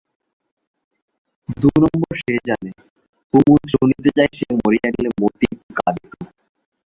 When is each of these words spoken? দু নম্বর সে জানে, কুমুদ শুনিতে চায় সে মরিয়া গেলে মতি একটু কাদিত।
দু 1.57 1.69
নম্বর 1.83 2.13
সে 2.21 2.33
জানে, 2.47 2.71
কুমুদ 3.33 3.61
শুনিতে 3.73 4.09
চায় 4.17 4.31
সে 4.37 4.47
মরিয়া 4.59 4.89
গেলে 4.95 5.09
মতি 5.21 5.45
একটু 5.51 5.71
কাদিত। 5.77 6.11